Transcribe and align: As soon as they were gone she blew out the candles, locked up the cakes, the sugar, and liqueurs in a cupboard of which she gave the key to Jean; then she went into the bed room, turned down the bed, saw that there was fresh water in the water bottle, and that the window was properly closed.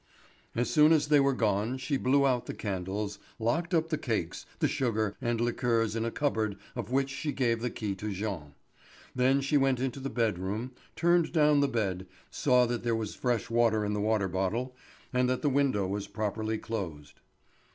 As 0.55 0.67
soon 0.67 0.93
as 0.93 1.09
they 1.09 1.19
were 1.19 1.31
gone 1.35 1.77
she 1.77 1.95
blew 1.95 2.25
out 2.25 2.47
the 2.47 2.55
candles, 2.55 3.19
locked 3.37 3.71
up 3.71 3.89
the 3.89 3.99
cakes, 3.99 4.47
the 4.57 4.67
sugar, 4.67 5.15
and 5.21 5.39
liqueurs 5.39 5.95
in 5.95 6.05
a 6.05 6.09
cupboard 6.09 6.57
of 6.75 6.89
which 6.89 7.11
she 7.11 7.31
gave 7.31 7.61
the 7.61 7.69
key 7.69 7.93
to 7.93 8.11
Jean; 8.11 8.55
then 9.13 9.41
she 9.41 9.57
went 9.57 9.79
into 9.79 9.99
the 9.99 10.09
bed 10.09 10.39
room, 10.39 10.71
turned 10.95 11.31
down 11.31 11.59
the 11.59 11.67
bed, 11.67 12.07
saw 12.31 12.65
that 12.65 12.81
there 12.81 12.95
was 12.95 13.13
fresh 13.13 13.51
water 13.51 13.85
in 13.85 13.93
the 13.93 14.01
water 14.01 14.27
bottle, 14.27 14.75
and 15.13 15.29
that 15.29 15.43
the 15.43 15.49
window 15.51 15.85
was 15.85 16.07
properly 16.07 16.57
closed. 16.57 17.19